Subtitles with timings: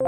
[0.00, 0.04] 爬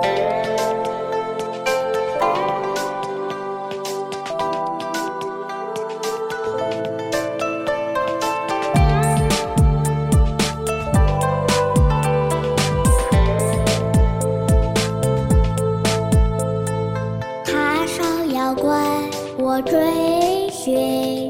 [17.84, 21.29] 上妖怪，我追寻。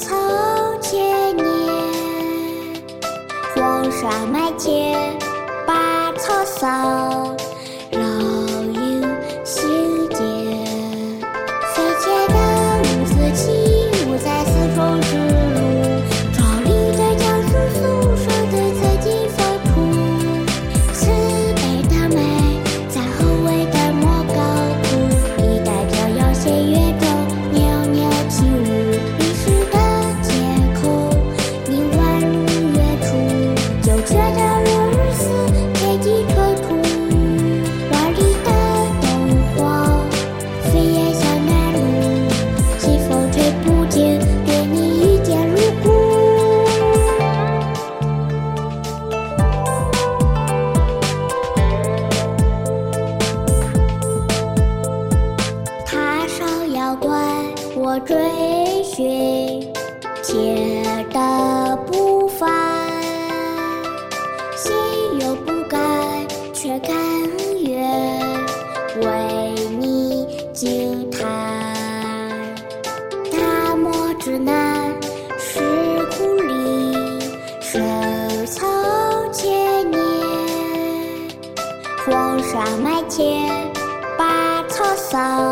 [0.00, 0.16] 草
[0.80, 1.44] 千年
[3.54, 5.14] 黄沙漫天
[5.66, 7.29] 把草扫。
[57.92, 58.14] 我追
[58.84, 59.68] 寻
[60.22, 62.46] 天的步伐，
[64.54, 64.72] 心
[65.20, 66.24] 有不甘
[66.54, 66.96] 却甘
[67.64, 67.82] 愿
[69.00, 71.28] 为你惊叹。
[73.32, 74.94] 大漠之南，
[75.36, 75.58] 石
[76.12, 76.94] 窟里
[77.60, 78.70] 深藏
[79.32, 80.00] 千年，
[82.06, 83.50] 黄沙漫天，
[84.16, 85.49] 把草扫。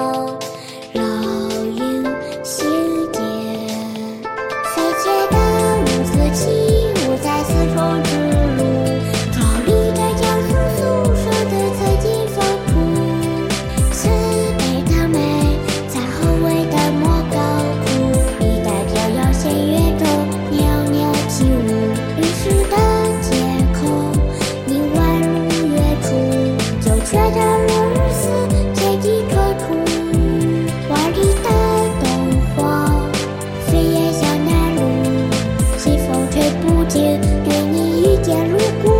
[38.28, 38.97] 也路过